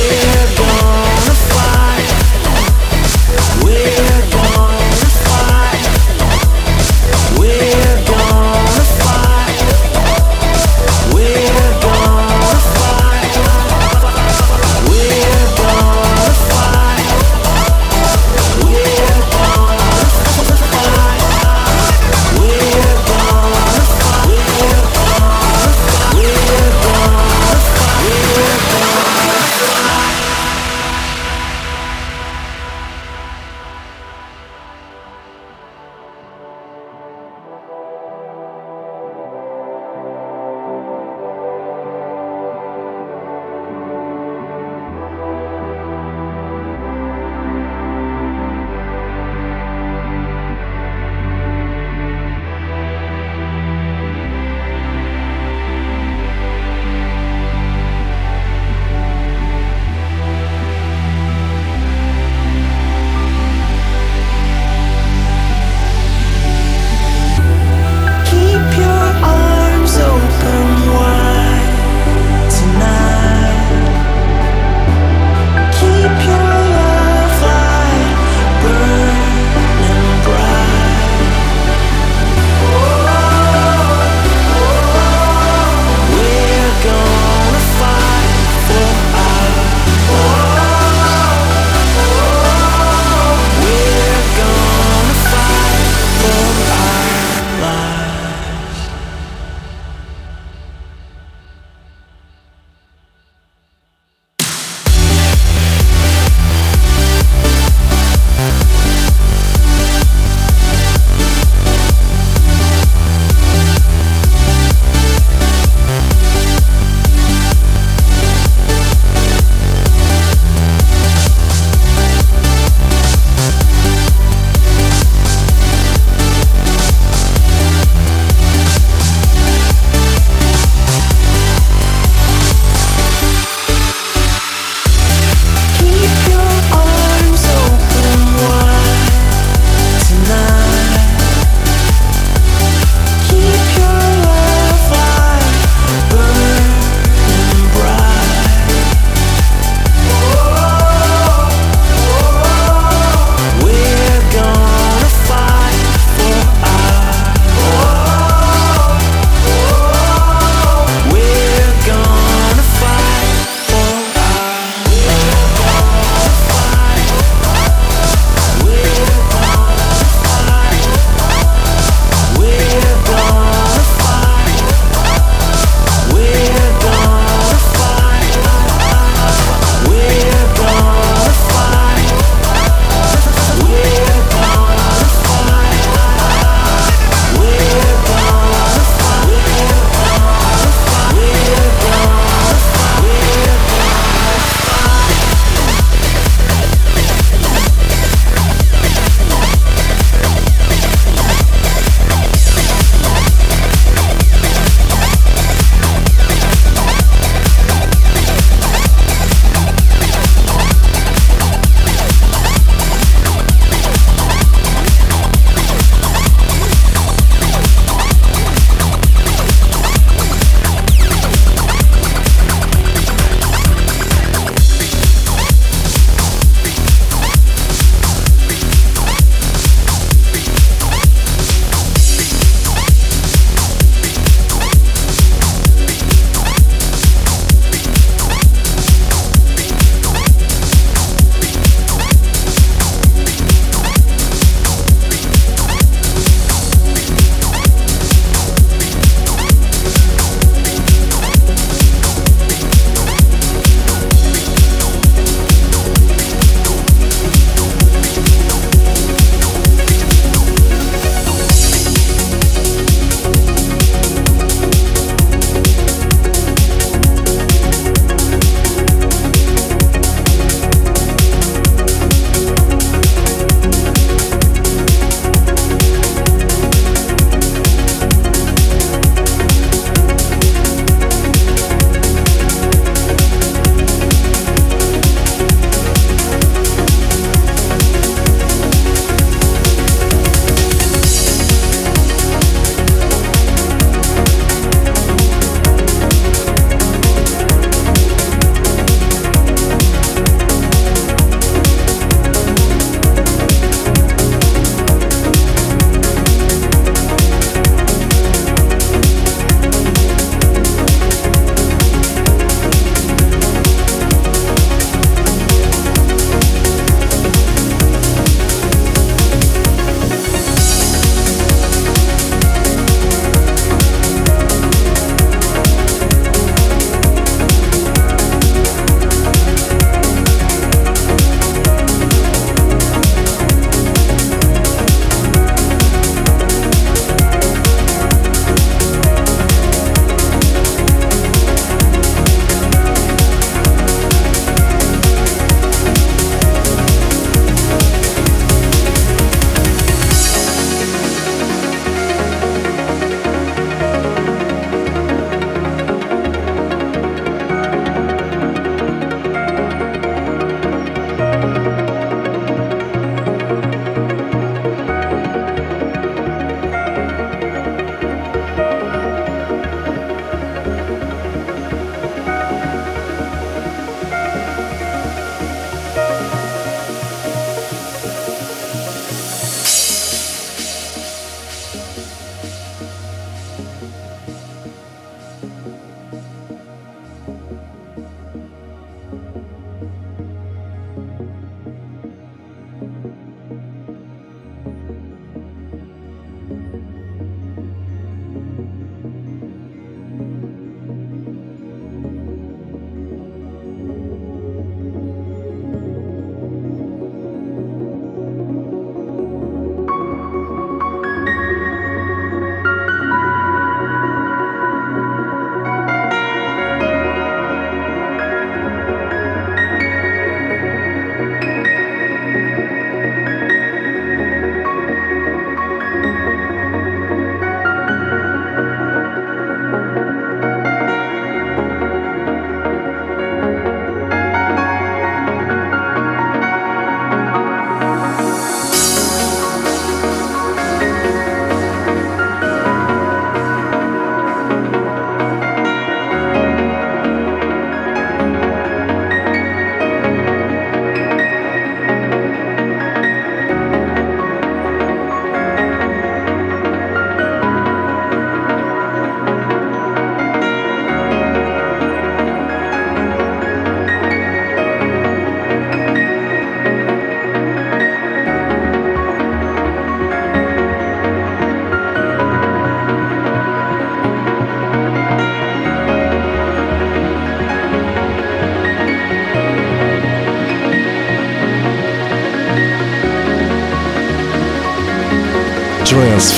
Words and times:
you. 0.00 0.29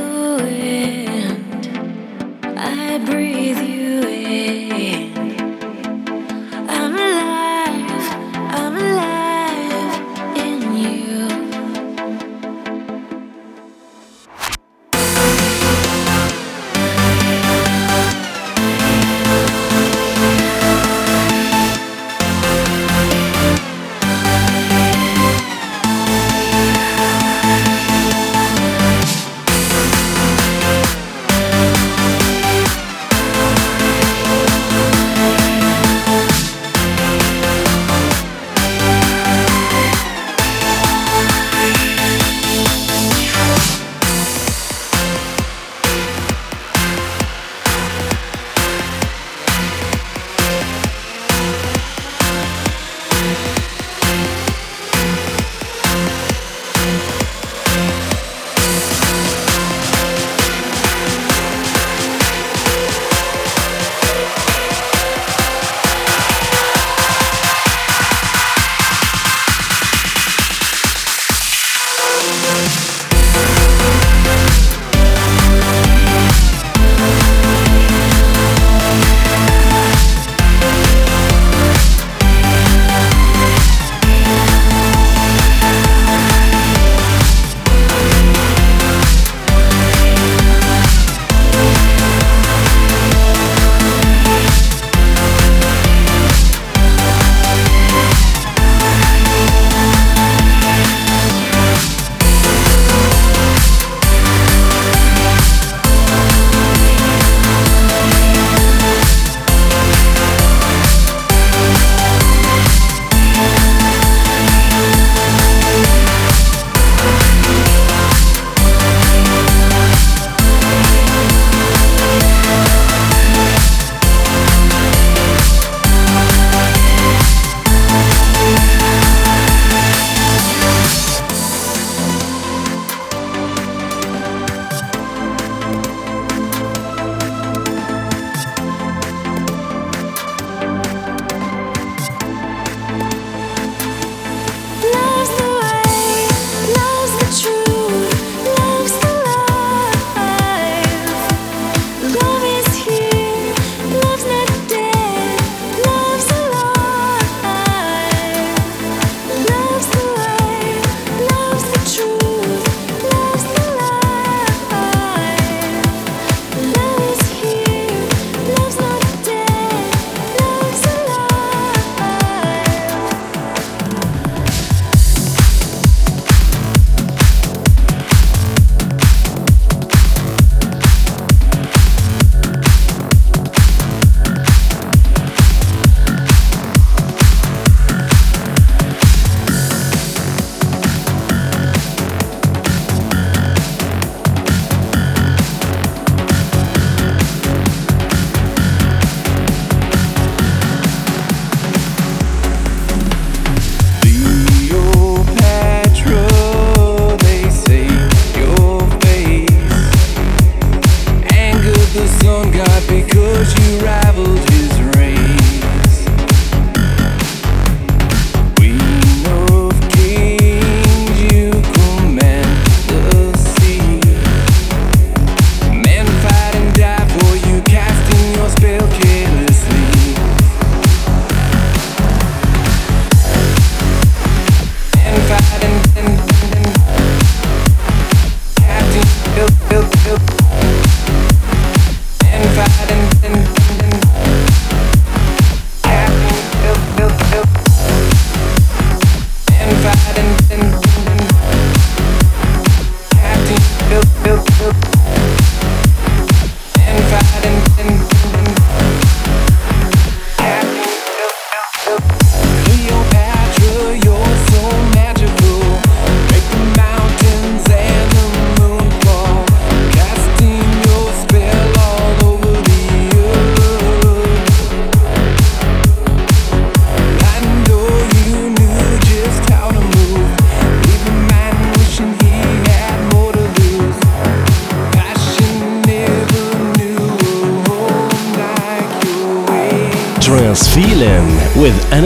the 0.00 0.44
wind, 0.44 1.66
I 2.58 2.98
breathe 3.04 3.58
you 3.58 4.02
in. 4.08 4.99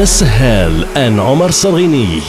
السهال 0.05 0.87
and 0.95 1.21
عمر 1.21 1.51
صرغيني 1.51 2.21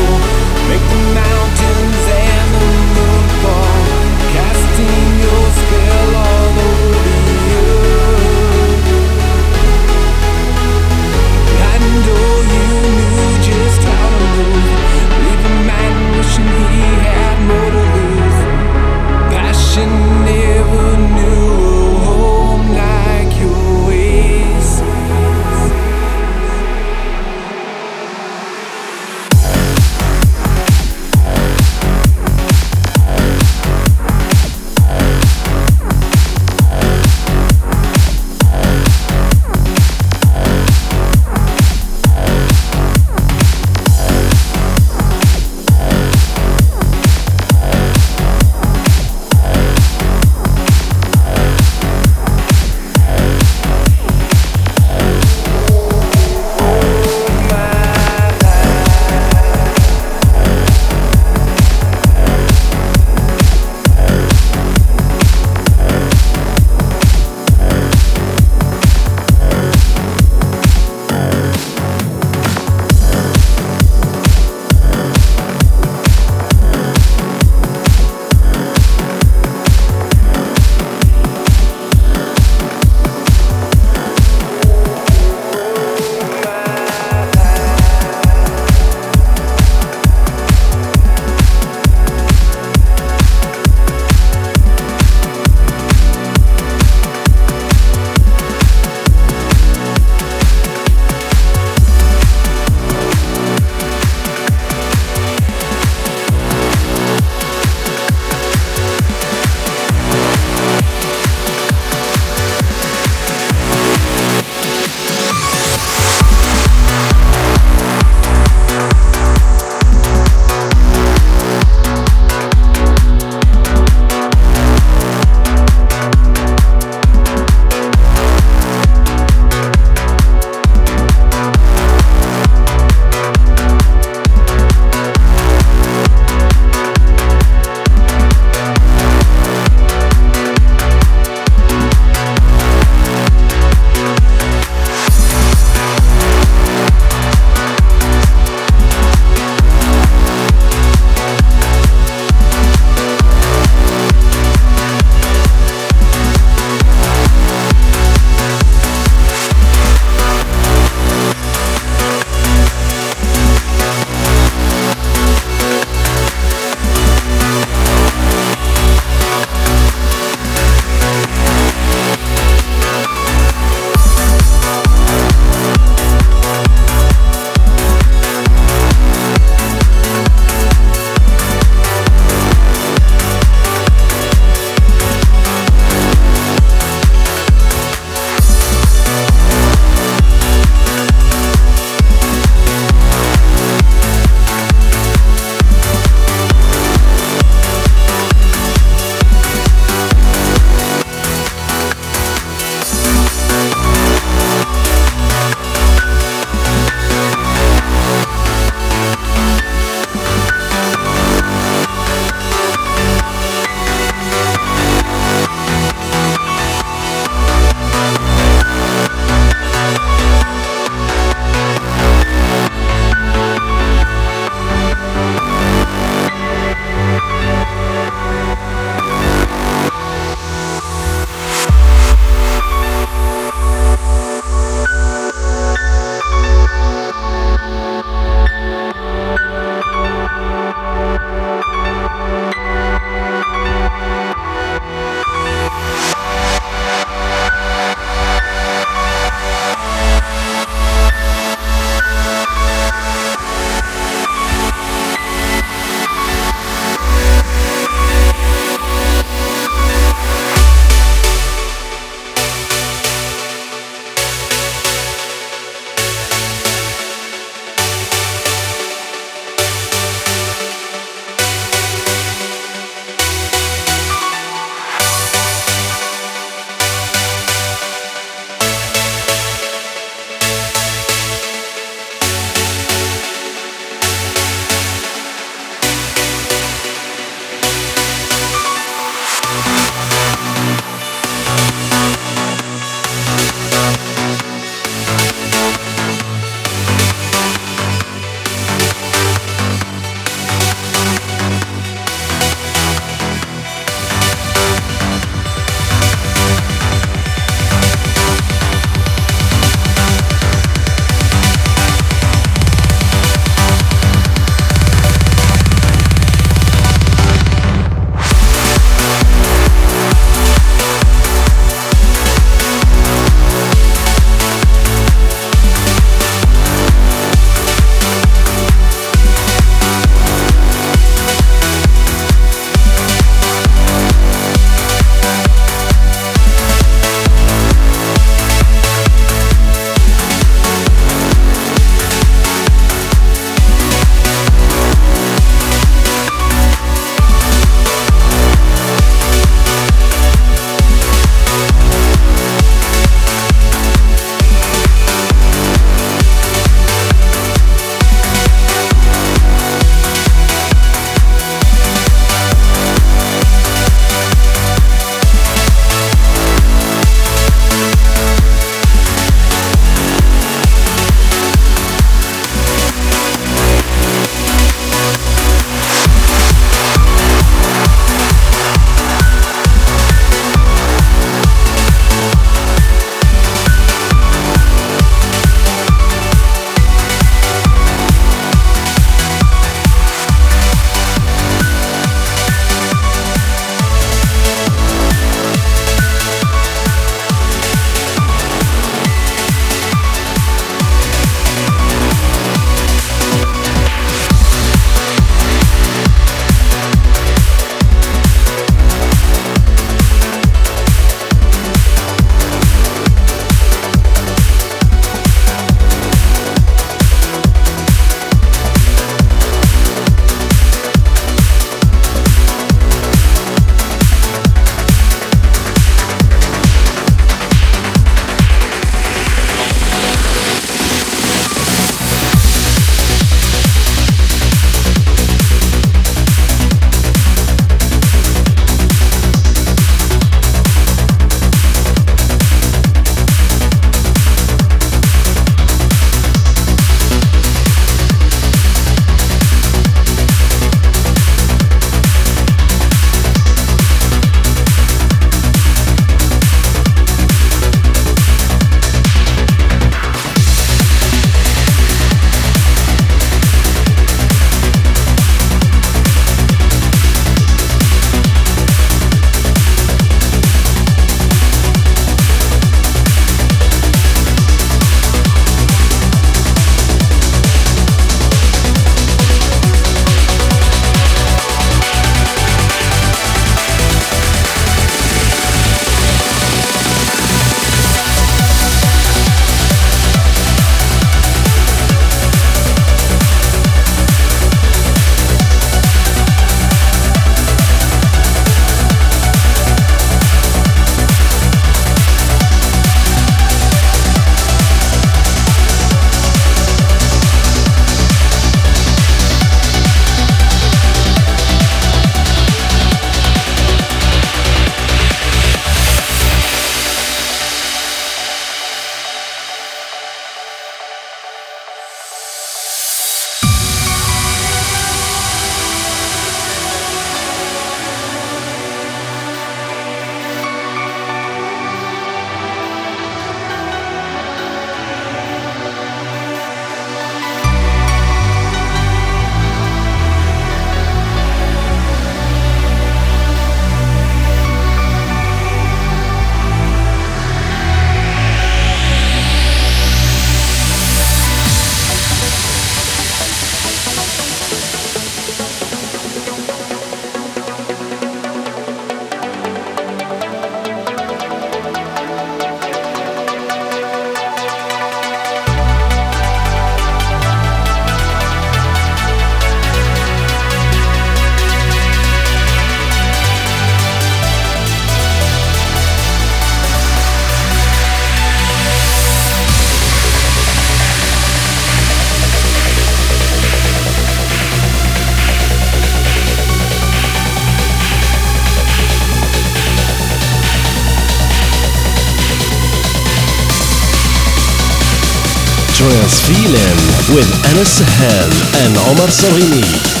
Trance 595.81 596.21
Feeling 596.27 597.15
with 597.15 597.27
Anas 597.49 597.77
Sahel 597.77 598.29
and 598.61 598.77
Omar 598.91 599.09
Salghini. 599.09 600.00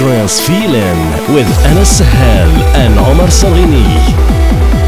Trance 0.00 0.40
Feeling 0.40 0.98
with 1.34 1.46
Anas 1.66 1.98
Sahel 1.98 2.48
and 2.74 2.98
Omar 2.98 3.28
Salghini. 3.28 4.79